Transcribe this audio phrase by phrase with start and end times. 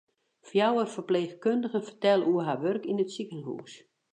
[0.47, 3.73] Fjouwer ferpleechkundigen fertelle oer har wurk yn it sikehûs.